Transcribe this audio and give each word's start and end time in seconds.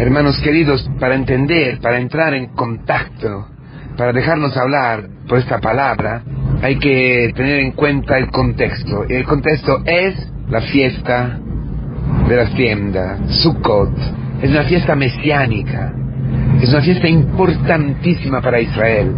Hermanos 0.00 0.40
queridos, 0.40 0.90
para 0.98 1.14
entender, 1.14 1.78
para 1.78 1.98
entrar 1.98 2.32
en 2.32 2.54
contacto, 2.54 3.48
para 3.98 4.14
dejarnos 4.14 4.56
hablar 4.56 5.06
por 5.28 5.36
esta 5.36 5.60
palabra, 5.60 6.22
hay 6.62 6.78
que 6.78 7.30
tener 7.36 7.60
en 7.60 7.72
cuenta 7.72 8.16
el 8.16 8.30
contexto. 8.30 9.04
Y 9.06 9.12
el 9.12 9.24
contexto 9.24 9.82
es 9.84 10.14
la 10.48 10.62
fiesta 10.62 11.38
de 12.26 12.34
las 12.34 12.54
tiendas, 12.54 13.20
Sukkot. 13.42 13.92
Es 14.40 14.50
una 14.50 14.62
fiesta 14.62 14.96
mesiánica. 14.96 15.92
Es 16.62 16.70
una 16.70 16.80
fiesta 16.80 17.06
importantísima 17.06 18.40
para 18.40 18.58
Israel. 18.58 19.14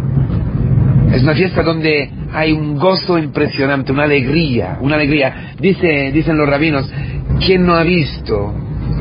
Es 1.13 1.23
una 1.23 1.33
fiesta 1.33 1.63
donde 1.63 2.11
hay 2.33 2.51
un 2.51 2.77
gozo 2.77 3.17
impresionante, 3.17 3.93
una 3.93 4.03
alegría, 4.03 4.79
una 4.81 4.95
alegría. 4.95 5.53
Dice, 5.61 6.11
dicen 6.11 6.37
los 6.37 6.49
rabinos, 6.49 6.91
quien 7.39 7.65
no 7.65 7.73
ha 7.73 7.83
visto 7.83 8.53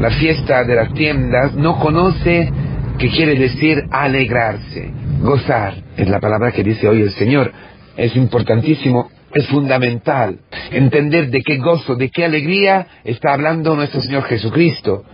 la 0.03 0.11
fiesta 0.11 0.65
de 0.65 0.75
las 0.75 0.93
tiendas 0.95 1.55
no 1.55 1.79
conoce 1.79 2.51
que 2.99 3.09
quiere 3.09 3.37
decir 3.37 3.85
alegrarse, 3.93 4.91
gozar. 5.21 5.75
Es 5.97 6.09
la 6.09 6.19
palabra 6.19 6.51
que 6.51 6.65
dice 6.65 6.89
hoy 6.89 7.03
el 7.03 7.13
Señor. 7.13 7.53
Es 7.97 8.17
importantísimo, 8.17 9.13
es 9.33 9.47
fundamental 9.47 10.41
entender 10.73 11.31
de 11.31 11.41
qué 11.43 11.59
gozo, 11.59 11.95
de 11.95 12.11
qué 12.11 12.25
alegría 12.25 12.85
está 13.05 13.33
hablando 13.33 13.77
nuestro 13.77 14.01
Señor 14.01 14.25
Jesucristo. 14.25 15.05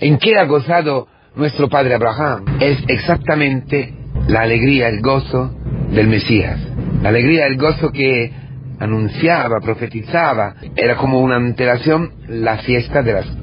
¿En 0.00 0.18
qué 0.18 0.36
ha 0.36 0.44
gozado 0.46 1.06
nuestro 1.36 1.68
Padre 1.68 1.94
Abraham? 1.94 2.44
Es 2.58 2.78
exactamente 2.88 3.94
la 4.26 4.40
alegría, 4.40 4.88
el 4.88 5.02
gozo 5.02 5.54
del 5.92 6.08
Mesías. 6.08 6.58
La 7.00 7.10
alegría, 7.10 7.46
el 7.46 7.58
gozo 7.58 7.92
que 7.92 8.32
anunciaba, 8.80 9.60
profetizaba, 9.60 10.56
era 10.74 10.96
como 10.96 11.20
una 11.20 11.36
antelación 11.36 12.14
la 12.26 12.58
fiesta 12.58 13.02
de 13.02 13.12
las 13.12 13.41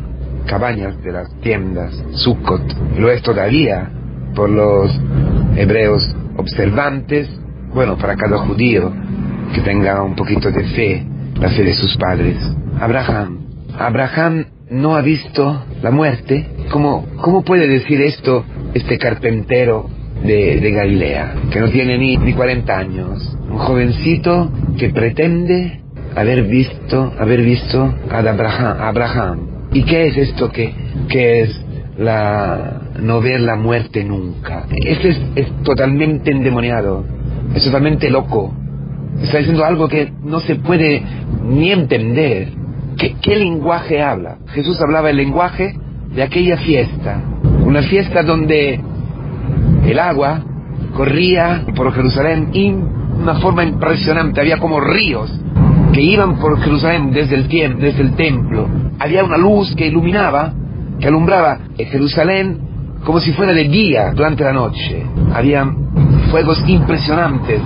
cabañas, 0.50 1.02
de 1.04 1.12
las 1.12 1.30
tiendas, 1.42 1.94
Sukkot. 2.14 2.98
Lo 2.98 3.12
es 3.12 3.22
todavía 3.22 3.90
por 4.36 4.50
los 4.50 4.92
hebreos 5.56 6.16
observantes, 6.38 7.30
bueno, 7.74 7.98
para 7.98 8.16
cada 8.16 8.40
judío 8.40 8.92
que 9.54 9.62
tenga 9.62 10.02
un 10.02 10.16
poquito 10.16 10.52
de 10.52 10.64
fe, 10.64 11.06
la 11.40 11.50
fe 11.50 11.64
de 11.64 11.74
sus 11.76 11.96
padres. 11.98 12.38
Abraham. 12.80 13.40
Abraham 13.78 14.46
no 14.70 14.96
ha 14.96 15.02
visto 15.02 15.64
la 15.82 15.92
muerte. 15.92 16.48
¿Cómo, 16.72 17.06
cómo 17.22 17.44
puede 17.44 17.68
decir 17.68 18.02
esto 18.02 18.44
este 18.74 18.98
carpintero 18.98 19.90
de, 20.24 20.60
de 20.60 20.72
Galilea, 20.72 21.34
que 21.52 21.60
no 21.60 21.70
tiene 21.70 21.98
ni, 21.98 22.18
ni 22.18 22.34
40 22.34 22.78
años? 22.78 23.38
Un 23.50 23.58
jovencito 23.58 24.52
que 24.78 24.90
pretende 24.90 25.82
haber 26.16 26.44
visto, 26.44 27.14
haber 27.20 27.42
visto 27.44 27.94
a 28.10 28.18
Abraham, 28.18 28.78
Abraham. 28.80 29.49
¿Y 29.72 29.84
qué 29.84 30.08
es 30.08 30.18
esto 30.18 30.52
que, 30.52 30.74
que 31.10 31.42
es 31.42 31.66
la 31.98 32.82
no 33.00 33.22
ver 33.22 33.40
la 33.42 33.56
muerte 33.56 34.04
nunca? 34.04 34.66
Este 34.72 35.10
es, 35.10 35.22
es 35.36 35.64
totalmente 35.64 36.32
endemoniado, 36.32 37.06
es 37.54 37.64
totalmente 37.64 38.10
loco. 38.10 38.54
Está 39.22 39.38
diciendo 39.38 39.66
algo 39.66 39.88
que 39.88 40.12
no 40.24 40.40
se 40.40 40.56
puede 40.56 41.04
ni 41.44 41.72
entender. 41.72 42.50
¿Qué, 42.98 43.16
¿Qué, 43.22 43.36
lenguaje 43.36 44.02
habla? 44.02 44.40
Jesús 44.48 44.82
hablaba 44.82 45.10
el 45.10 45.18
lenguaje 45.18 45.76
de 46.14 46.24
aquella 46.24 46.58
fiesta. 46.58 47.22
Una 47.64 47.84
fiesta 47.84 48.24
donde 48.24 48.80
el 49.86 50.00
agua 50.00 50.44
corría 50.96 51.64
por 51.76 51.94
Jerusalén 51.94 52.50
y 52.54 52.72
una 52.72 53.36
forma 53.36 53.64
impresionante. 53.64 54.42
Había 54.42 54.58
como 54.58 54.80
ríos 54.80 55.32
que 55.94 56.02
iban 56.02 56.38
por 56.40 56.60
Jerusalén 56.62 57.12
desde 57.12 57.36
el, 57.36 57.48
desde 57.48 58.02
el 58.02 58.16
templo. 58.16 58.68
Había 59.00 59.24
una 59.24 59.38
luz 59.38 59.74
que 59.76 59.88
iluminaba, 59.88 60.54
que 61.00 61.08
alumbraba 61.08 61.60
Jerusalén 61.78 62.60
como 63.06 63.20
si 63.20 63.32
fuera 63.34 63.54
de 63.54 63.68
día 63.68 64.12
durante 64.14 64.44
la 64.44 64.54
noche. 64.54 65.04
Había 65.34 65.66
fuegos 66.32 66.64
impresionantes 66.68 67.62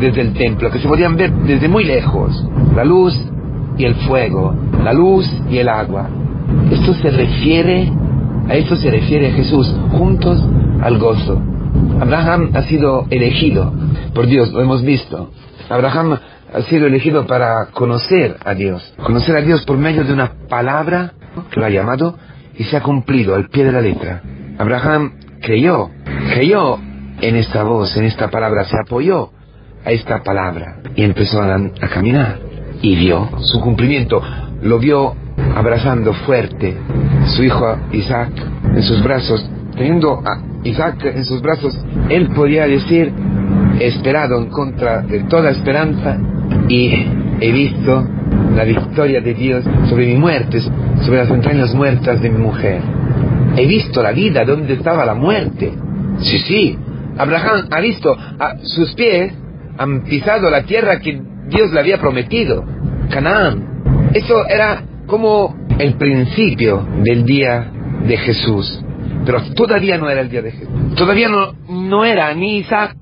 desde 0.00 0.20
el 0.20 0.32
templo 0.34 0.70
que 0.70 0.78
se 0.78 0.88
podían 0.88 1.16
ver 1.16 1.32
desde 1.32 1.68
muy 1.68 1.84
lejos. 1.84 2.46
La 2.74 2.84
luz 2.84 3.14
y 3.78 3.84
el 3.84 3.94
fuego, 3.94 4.54
la 4.82 4.92
luz 4.92 5.30
y 5.50 5.58
el 5.58 5.68
agua. 5.68 6.08
Esto 6.70 6.94
se 6.94 7.10
refiere, 7.10 7.92
a 8.48 8.54
esto 8.54 8.76
se 8.76 8.90
refiere 8.90 9.32
Jesús, 9.32 9.74
juntos 9.92 10.42
al 10.82 10.98
gozo. 10.98 11.42
Abraham 12.00 12.50
ha 12.54 12.62
sido 12.62 13.06
elegido 13.10 13.72
por 14.14 14.26
Dios, 14.26 14.52
lo 14.52 14.62
hemos 14.62 14.82
visto. 14.82 15.30
Abraham 15.68 16.18
ha 16.56 16.62
sido 16.62 16.86
elegido 16.86 17.26
para 17.26 17.66
conocer 17.66 18.38
a 18.42 18.54
Dios, 18.54 18.94
conocer 19.04 19.36
a 19.36 19.42
Dios 19.42 19.62
por 19.66 19.76
medio 19.76 20.04
de 20.04 20.12
una 20.14 20.32
palabra 20.48 21.12
que 21.50 21.60
lo 21.60 21.66
ha 21.66 21.68
llamado 21.70 22.16
y 22.56 22.64
se 22.64 22.78
ha 22.78 22.82
cumplido 22.82 23.34
al 23.34 23.50
pie 23.50 23.64
de 23.64 23.72
la 23.72 23.82
letra. 23.82 24.22
Abraham 24.56 25.12
creyó, 25.42 25.90
creyó 26.32 26.78
en 27.20 27.36
esta 27.36 27.62
voz, 27.62 27.94
en 27.98 28.04
esta 28.04 28.30
palabra, 28.30 28.64
se 28.64 28.76
apoyó 28.78 29.32
a 29.84 29.90
esta 29.90 30.22
palabra 30.22 30.78
y 30.94 31.02
empezó 31.02 31.42
a, 31.42 31.56
a 31.56 31.88
caminar 31.88 32.38
y 32.80 32.96
vio 32.96 33.28
su 33.40 33.60
cumplimiento, 33.60 34.22
lo 34.62 34.78
vio 34.78 35.14
abrazando 35.54 36.14
fuerte 36.14 36.74
su 37.26 37.44
hijo 37.44 37.76
Isaac 37.92 38.30
en 38.64 38.82
sus 38.82 39.02
brazos, 39.02 39.46
teniendo 39.76 40.22
a 40.24 40.40
Isaac 40.64 41.04
en 41.04 41.24
sus 41.26 41.42
brazos, 41.42 41.78
él 42.08 42.30
podía 42.30 42.66
decir, 42.66 43.12
esperado 43.78 44.38
en 44.38 44.48
contra 44.48 45.02
de 45.02 45.24
toda 45.24 45.50
esperanza 45.50 46.18
y 46.68 47.06
he 47.40 47.52
visto 47.52 48.06
la 48.54 48.64
victoria 48.64 49.20
de 49.20 49.34
Dios 49.34 49.64
sobre 49.88 50.06
mi 50.06 50.14
muerte, 50.14 50.60
sobre 50.60 51.18
las 51.18 51.30
entrañas 51.30 51.74
muertas 51.74 52.20
de 52.22 52.30
mi 52.30 52.38
mujer. 52.38 52.80
He 53.56 53.66
visto 53.66 54.02
la 54.02 54.12
vida, 54.12 54.44
donde 54.44 54.74
estaba 54.74 55.04
la 55.04 55.14
muerte. 55.14 55.72
Sí, 56.18 56.38
sí, 56.38 56.78
Abraham 57.18 57.68
ha 57.70 57.80
visto, 57.80 58.14
a 58.14 58.56
sus 58.62 58.94
pies 58.94 59.32
han 59.78 60.04
pisado 60.04 60.50
la 60.50 60.62
tierra 60.62 61.00
que 61.00 61.20
Dios 61.48 61.72
le 61.72 61.80
había 61.80 61.98
prometido, 61.98 62.64
Canaán. 63.10 64.10
Eso 64.14 64.46
era 64.48 64.82
como 65.06 65.54
el 65.78 65.94
principio 65.94 66.86
del 67.02 67.24
día 67.24 67.70
de 68.06 68.16
Jesús. 68.16 68.82
Pero 69.24 69.42
todavía 69.54 69.98
no 69.98 70.08
era 70.08 70.20
el 70.22 70.30
día 70.30 70.42
de 70.42 70.52
Jesús. 70.52 70.94
Todavía 70.96 71.28
no, 71.28 71.54
no 71.68 72.04
era 72.04 72.32
ni 72.34 72.58
Isaac, 72.58 72.96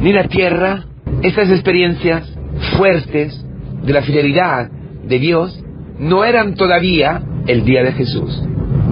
ni 0.00 0.12
la 0.12 0.24
tierra, 0.24 0.84
esas 1.22 1.50
experiencias 1.50 2.35
fuertes 2.76 3.44
de 3.82 3.92
la 3.92 4.02
fidelidad 4.02 4.70
de 4.70 5.18
Dios, 5.18 5.62
no 5.98 6.24
eran 6.24 6.54
todavía 6.54 7.22
el 7.46 7.64
día 7.64 7.82
de 7.82 7.92
Jesús 7.92 8.42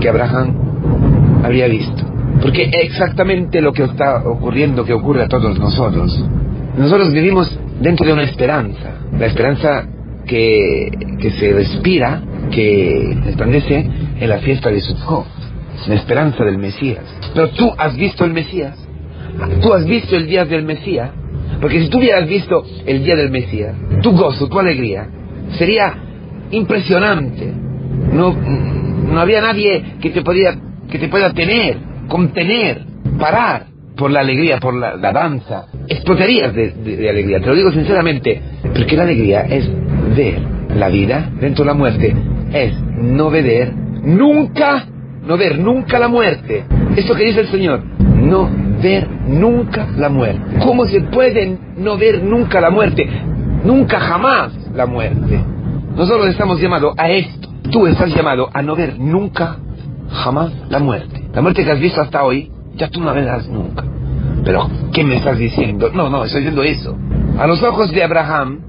que 0.01 0.09
Abraham 0.09 1.43
había 1.45 1.67
visto. 1.67 2.05
Porque 2.41 2.71
exactamente 2.73 3.61
lo 3.61 3.73
que 3.73 3.85
está 3.85 4.23
ocurriendo, 4.29 4.85
que 4.85 4.93
ocurre 4.93 5.23
a 5.23 5.29
todos 5.29 5.59
nosotros. 5.59 6.25
Nosotros 6.77 7.13
vivimos 7.13 7.59
dentro 7.81 8.07
de 8.07 8.13
una 8.13 8.25
esperanza, 8.25 8.99
la 9.19 9.27
esperanza 9.27 9.87
que, 10.27 10.91
que 11.21 11.31
se 11.31 11.53
respira, 11.53 12.23
que 12.51 13.17
resplandece 13.25 13.89
en 14.21 14.29
la 14.29 14.39
fiesta 14.39 14.71
de 14.71 14.81
Sukkot, 14.81 15.27
la 15.87 15.95
esperanza 15.95 16.45
del 16.45 16.59
Mesías. 16.59 17.05
Pero 17.35 17.51
tú 17.51 17.73
has 17.79 17.97
visto 17.97 18.25
el 18.25 18.33
Mesías, 18.33 18.77
tú 19.63 19.73
has 19.73 19.85
visto 19.85 20.17
el 20.17 20.27
día 20.27 20.45
del 20.45 20.65
Mesías, 20.65 21.11
porque 21.65 21.81
si 21.81 21.89
tú 21.89 21.97
hubieras 21.97 22.29
visto 22.29 22.63
el 22.85 23.03
día 23.03 23.17
del 23.17 23.31
Mesías, 23.31 23.75
tu 24.03 24.13
gozo, 24.13 24.51
tu 24.51 24.59
alegría, 24.59 25.09
sería 25.57 25.95
impresionante. 26.51 27.51
No, 28.13 28.35
no 28.35 29.19
había 29.19 29.41
nadie 29.41 29.97
que 29.99 30.11
te, 30.11 30.21
podía, 30.21 30.55
que 30.91 30.99
te 30.99 31.09
pueda 31.09 31.33
tener, 31.33 31.79
contener, 32.07 32.83
parar 33.19 33.65
por 33.97 34.11
la 34.11 34.21
alegría, 34.21 34.61
por 34.61 34.75
la, 34.75 34.97
la 34.97 35.11
danza. 35.11 35.69
Explotarías 35.89 36.55
de, 36.55 37.09
alegría, 37.09 37.41
te 37.41 37.47
lo 37.47 37.55
digo 37.55 37.73
sinceramente, 37.73 38.43
porque 38.77 38.95
la 38.95 39.05
alegría 39.05 39.47
es 39.47 39.67
ver 40.15 40.43
la 40.77 40.91
vida 40.91 41.31
dentro 41.41 41.65
de 41.65 41.71
la 41.71 41.75
muerte, 41.79 42.15
es 42.53 42.75
no 42.99 43.31
ver 43.31 43.73
nunca, 44.03 44.87
no 45.27 45.39
ver 45.39 45.59
nunca 45.59 45.99
la 45.99 46.09
muerte. 46.09 46.67
Esto 46.95 47.15
que 47.15 47.25
dice 47.25 47.41
el 47.41 47.49
Señor, 47.49 47.83
no 48.21 48.51
ver 48.83 49.14
nunca 49.27 49.87
la 49.97 50.09
muerte. 50.09 50.59
¿Cómo 50.65 50.87
se 50.87 51.01
puede 51.01 51.59
no 51.77 51.97
ver 51.97 52.23
nunca 52.23 52.61
la 52.61 52.71
muerte? 52.71 53.07
Nunca 53.65 54.01
jamás 54.01 54.53
la 54.75 54.87
muerte. 54.87 55.41
Nosotros 55.97 56.27
estamos 56.29 56.61
llamados 56.61 56.95
a 56.99 57.11
esto. 57.11 57.49
Tú 57.71 57.87
estás 57.87 58.15
llamado 58.15 58.49
a 58.53 58.63
no 58.63 58.77
ver 58.77 58.99
nunca 58.99 59.57
jamás 60.11 60.53
la 60.69 60.79
muerte. 60.79 61.25
La 61.33 61.41
muerte 61.41 61.65
que 61.65 61.71
has 61.71 61.81
visto 61.81 62.01
hasta 62.01 62.23
hoy, 62.23 62.51
ya 62.77 62.89
tú 62.89 63.01
no 63.01 63.07
la 63.07 63.13
verás 63.13 63.49
nunca. 63.49 63.85
Pero, 64.45 64.69
¿qué 64.93 65.03
me 65.03 65.17
estás 65.17 65.39
diciendo? 65.39 65.91
No, 65.95 66.11
no, 66.11 66.25
estoy 66.25 66.43
diciendo 66.43 66.63
eso. 66.63 66.97
A 67.39 67.47
los 67.47 67.63
ojos 67.63 67.91
de 67.91 68.03
Abraham, 68.03 68.61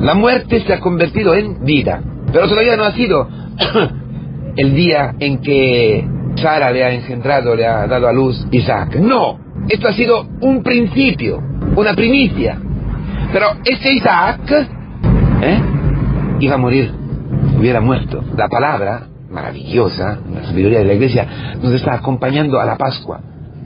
la 0.00 0.14
muerte 0.14 0.60
se 0.60 0.72
ha 0.72 0.80
convertido 0.80 1.34
en 1.34 1.64
vida. 1.64 2.02
Pero 2.32 2.48
todavía 2.48 2.76
no 2.76 2.84
ha 2.84 2.92
sido 2.92 3.28
el 4.56 4.74
día 4.74 5.14
en 5.18 5.38
que 5.38 6.08
Sara 6.36 6.70
le 6.70 6.84
ha 6.84 6.92
engendrado, 6.92 7.54
le 7.54 7.66
ha 7.66 7.86
dado 7.86 8.08
a 8.08 8.12
luz 8.12 8.46
Isaac. 8.50 8.96
No, 8.96 9.38
esto 9.68 9.88
ha 9.88 9.92
sido 9.92 10.26
un 10.40 10.62
principio, 10.62 11.38
una 11.76 11.94
primicia. 11.94 12.58
Pero 13.32 13.46
este 13.64 13.92
Isaac 13.92 14.68
¿eh? 15.42 15.60
iba 16.40 16.54
a 16.54 16.58
morir, 16.58 16.92
hubiera 17.58 17.80
muerto. 17.80 18.22
La 18.36 18.48
palabra 18.48 19.06
maravillosa, 19.30 20.18
la 20.32 20.44
sabiduría 20.44 20.80
de 20.80 20.84
la 20.86 20.94
iglesia, 20.94 21.26
nos 21.62 21.72
está 21.72 21.94
acompañando 21.94 22.58
a 22.58 22.64
la 22.64 22.76
Pascua. 22.76 23.20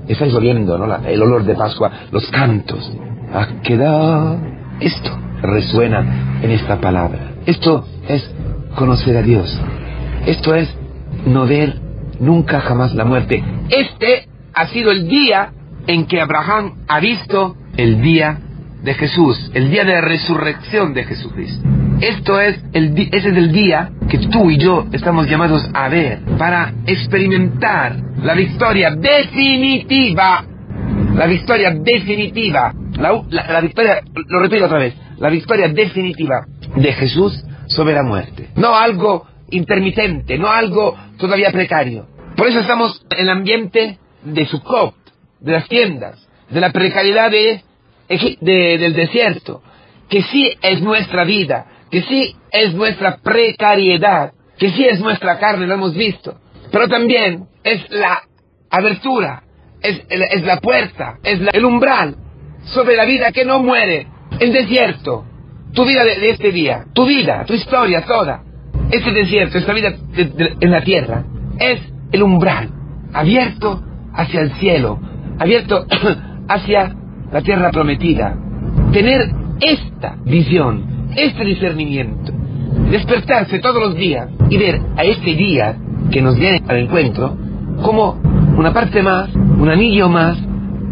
Estáis 0.07 0.35
oyendo, 0.35 0.77
¿no? 0.77 0.95
el 1.07 1.23
olor 1.23 1.45
de 1.45 1.55
Pascua, 1.55 1.91
los 2.11 2.29
cantos. 2.31 2.93
Ha 3.33 3.63
quedado. 3.63 4.39
Esto 4.81 5.11
resuena 5.41 6.41
en 6.43 6.51
esta 6.51 6.81
palabra. 6.81 7.33
Esto 7.47 7.87
es 8.09 8.31
conocer 8.77 9.17
a 9.17 9.23
Dios. 9.23 9.59
Esto 10.27 10.55
es 10.55 10.75
no 11.27 11.47
ver 11.47 11.81
nunca 12.21 12.61
jamás 12.61 12.95
la 12.95 13.05
muerte. 13.05 13.43
Este 13.71 14.29
ha 14.53 14.67
sido 14.67 14.91
el 14.91 15.09
día 15.09 15.53
en 15.87 16.07
que 16.07 16.21
Abraham 16.21 16.85
ha 16.89 17.01
visto 17.01 17.57
el 17.77 18.01
día 18.01 18.39
de 18.83 18.95
Jesús, 18.95 19.51
el 19.55 19.71
día 19.71 19.85
de 19.85 19.95
la 19.95 20.01
resurrección 20.03 20.93
de 20.93 21.05
Jesucristo. 21.05 21.67
Esto 22.01 22.41
es 22.41 22.63
el, 22.73 22.93
ese 22.99 23.31
es 23.31 23.37
el 23.37 23.53
día 23.53 23.91
que 24.09 24.19
tú 24.19 24.51
y 24.51 24.59
yo 24.59 24.87
estamos 24.93 25.29
llamados 25.29 25.67
a 25.73 25.89
ver 25.89 26.21
para 26.39 26.75
experimentar 26.87 27.97
la 28.23 28.35
victoria 28.35 28.91
definitiva, 28.91 30.45
la 31.15 31.27
victoria 31.27 31.71
definitiva, 31.71 32.75
la, 32.99 33.23
la 33.31 33.61
victoria, 33.61 34.01
lo 34.29 34.41
repito 34.41 34.67
otra 34.67 34.79
vez, 34.79 34.95
la 35.19 35.31
victoria 35.31 35.69
definitiva 35.69 36.47
de 36.77 36.93
Jesús 36.93 37.43
sobre 37.67 37.95
la 37.95 38.03
muerte. 38.03 38.51
No 38.57 38.75
algo 38.75 39.27
intermitente, 39.51 40.37
no 40.37 40.49
algo 40.49 40.97
todavía 41.19 41.51
precario. 41.53 42.07
Por 42.37 42.49
eso 42.49 42.61
estamos 42.61 43.05
en 43.11 43.21
el 43.21 43.31
ambiente 43.31 43.99
de 44.25 44.47
Sukkot, 44.47 44.95
de 45.45 45.53
las 45.53 45.69
tiendas, 45.69 46.27
de 46.51 46.61
la 46.61 46.73
precariedad 46.73 47.31
de 47.31 47.63
del 48.41 48.95
desierto, 48.95 49.63
que 50.09 50.23
sí 50.23 50.53
es 50.61 50.81
nuestra 50.83 51.25
vida, 51.25 51.67
que 51.91 52.03
sí 52.03 52.37
es 52.51 52.75
nuestra 52.75 53.17
precariedad, 53.19 54.33
que 54.59 54.71
sí 54.71 54.85
es 54.85 55.01
nuestra 55.01 55.39
carne, 55.39 55.67
lo 55.67 55.75
hemos 55.75 55.95
visto, 55.95 56.39
pero 56.71 56.89
también 56.89 57.47
es 57.63 57.89
la 57.91 58.23
abertura, 58.71 59.43
es, 59.81 60.03
es 60.09 60.43
la 60.45 60.61
puerta, 60.61 61.19
es 61.23 61.41
el 61.53 61.65
umbral 61.65 62.17
sobre 62.65 62.97
la 62.97 63.05
vida 63.05 63.33
que 63.33 63.45
no 63.45 63.61
muere, 63.61 64.07
el 64.39 64.53
desierto, 64.53 65.25
tu 65.73 65.85
vida 65.85 66.05
de, 66.05 66.31
este 66.31 66.53
día, 66.53 66.85
tu 66.93 67.07
vida, 67.07 67.45
tu 67.47 67.55
historia 67.55 68.03
toda, 68.03 68.43
este 68.91 69.13
desierto, 69.13 69.59
esta 69.59 69.73
vida 69.73 69.95
en 70.17 70.71
la 70.71 70.83
tierra, 70.83 71.25
es 71.59 71.81
el 72.13 72.23
umbral 72.23 72.71
abierto 73.13 73.83
hacia 74.13 74.41
el 74.41 74.53
cielo, 74.55 75.01
abierto 75.39 75.87
hacia 76.49 76.95
la 77.33 77.43
tierra 77.43 77.71
prometida, 77.71 78.37
tener 78.93 79.31
esta 79.61 80.17
visión, 80.25 81.09
este 81.17 81.45
discernimiento, 81.45 82.33
despertarse 82.91 83.59
todos 83.59 83.81
los 83.81 83.95
días 83.95 84.29
y 84.51 84.57
ver 84.57 84.81
a 84.97 85.05
este 85.05 85.35
día 85.35 85.77
que 86.11 86.23
nos 86.23 86.39
viene 86.39 86.63
al 86.69 86.79
encuentro 86.79 87.37
como 87.83 88.21
una 88.57 88.73
parte 88.73 89.03
más, 89.03 89.35
un 89.35 89.69
anillo 89.69 90.09
más 90.09 90.39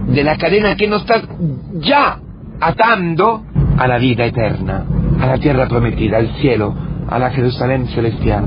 de 0.08 0.24
la 0.24 0.36
cadena 0.36 0.74
que 0.74 0.88
nos 0.88 1.02
está 1.02 1.22
ya 1.74 2.18
atando 2.60 3.42
a 3.78 3.86
la 3.86 3.98
vida 3.98 4.24
eterna, 4.24 4.84
a 5.20 5.26
la 5.26 5.38
tierra 5.38 5.68
prometida, 5.68 6.18
al 6.18 6.34
cielo, 6.40 6.74
a 7.08 7.18
la 7.18 7.30
Jerusalén 7.30 7.86
celestial. 7.88 8.44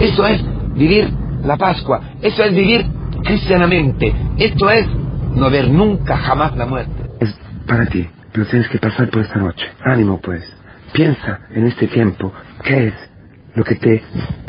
Eso 0.00 0.26
es 0.26 0.44
vivir 0.74 1.12
la 1.44 1.56
Pascua, 1.56 2.00
eso 2.20 2.44
es 2.44 2.54
vivir 2.54 2.86
cristianamente, 3.22 4.14
esto 4.38 4.70
es 4.70 4.86
no 5.34 5.50
ver 5.50 5.68
nunca 5.68 6.16
jamás 6.16 6.56
la 6.56 6.66
muerte. 6.66 6.92
Es 7.20 7.34
para 7.66 7.86
ti, 7.86 8.08
pero 8.32 8.46
tienes 8.46 8.68
que 8.68 8.78
pasar 8.78 9.08
por 9.10 9.22
esta 9.22 9.38
noche. 9.38 9.66
Ánimo 9.84 10.20
pues. 10.20 10.42
Piensa 10.92 11.40
en 11.50 11.66
este 11.66 11.88
tiempo 11.88 12.32
qué 12.62 12.88
es 12.88 12.94
lo 13.54 13.64
que 13.64 13.76
te 13.76 14.02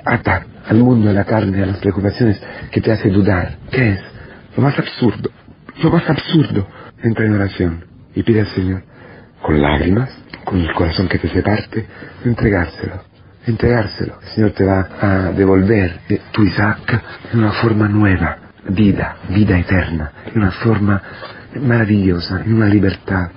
ata 0.04 0.46
al 0.68 0.78
mundo, 0.78 1.10
a 1.10 1.14
la 1.14 1.24
carne, 1.24 1.64
a 1.64 1.66
las 1.66 1.78
preocupaciones, 1.78 2.42
que 2.72 2.82
te 2.82 2.92
hace 2.92 3.10
dudar. 3.10 3.58
¿Qué 3.72 3.92
es? 3.92 4.00
Lo 4.58 4.64
más 4.64 4.78
absurdo, 4.78 5.30
lo 5.82 5.90
más 5.90 6.10
absurdo. 6.10 6.68
Entra 7.02 7.26
en 7.26 7.36
oración 7.36 7.86
y 8.16 8.24
pide 8.24 8.42
al 8.42 8.48
Señor, 8.48 8.84
con 9.42 9.62
lágrimas, 9.62 10.10
con 10.46 10.60
el 10.60 10.74
corazón 10.74 11.08
que 11.08 11.20
te 11.20 11.30
se 11.30 11.42
parte, 11.42 11.86
entregárselo. 12.26 13.04
Entregárselo. 13.46 14.20
El 14.22 14.28
Señor 14.30 14.52
te 14.52 14.64
va 14.64 14.88
a 15.02 15.32
devolver 15.32 16.00
tu 16.32 16.44
Isaac 16.44 17.04
en 17.34 17.40
una 17.40 17.52
forma 17.54 17.90
nueva, 17.90 18.38
vida, 18.70 19.18
vida 19.30 19.58
eterna, 19.60 20.12
en 20.26 20.42
una 20.42 20.52
forma 20.52 21.02
maravillosa, 21.60 22.42
en 22.42 22.54
una 22.54 22.68
libertad, 22.68 23.32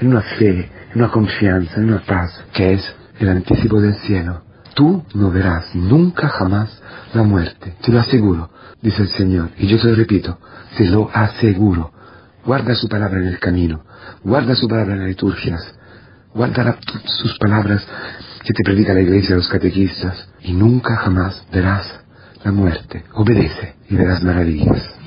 en 0.00 0.08
una 0.08 0.22
fe, 0.22 0.70
en 0.92 1.02
una 1.02 1.10
confianza, 1.10 1.76
en 1.76 1.88
una 1.88 2.00
paz, 2.00 2.44
que 2.52 2.74
es 2.74 2.94
el 3.18 3.28
anticipo 3.28 3.80
del 3.80 3.94
cielo. 3.96 4.42
Tú 4.74 5.04
no 5.14 5.30
verás 5.30 5.74
nunca 5.74 6.28
jamás 6.28 6.80
la 7.12 7.22
muerte, 7.22 7.74
te 7.82 7.92
lo 7.92 8.00
aseguro, 8.00 8.50
dice 8.80 9.02
el 9.02 9.08
Señor, 9.08 9.50
y 9.58 9.66
yo 9.66 9.78
te 9.78 9.88
lo 9.88 9.94
repito, 9.94 10.38
te 10.76 10.86
lo 10.86 11.10
aseguro. 11.12 11.92
Guarda 12.44 12.74
su 12.74 12.88
palabra 12.88 13.18
en 13.18 13.26
el 13.26 13.38
camino, 13.38 13.84
guarda 14.24 14.54
su 14.54 14.66
palabra 14.66 14.94
en 14.94 15.00
las 15.00 15.08
liturgias, 15.08 15.74
guarda 16.32 16.78
sus 17.04 17.36
palabras 17.38 17.86
que 18.42 18.54
te 18.54 18.64
predica 18.64 18.94
la 18.94 19.00
iglesia, 19.00 19.36
los 19.36 19.48
catequistas, 19.48 20.28
y 20.40 20.54
nunca 20.54 20.96
jamás 20.96 21.44
verás 21.52 22.00
la 22.44 22.52
muerte. 22.52 23.04
Obedece 23.14 23.74
y 23.88 23.96
verás 23.96 24.22
maravillas. 24.22 24.99